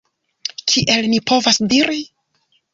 [0.71, 2.03] Kiel ni povas diri?